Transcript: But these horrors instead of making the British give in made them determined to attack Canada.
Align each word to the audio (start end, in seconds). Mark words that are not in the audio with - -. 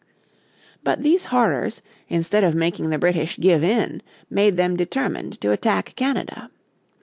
But 0.83 1.03
these 1.03 1.25
horrors 1.25 1.83
instead 2.09 2.43
of 2.43 2.55
making 2.55 2.89
the 2.89 2.97
British 2.97 3.37
give 3.37 3.63
in 3.63 4.01
made 4.31 4.57
them 4.57 4.75
determined 4.75 5.39
to 5.41 5.51
attack 5.51 5.93
Canada. 5.95 6.49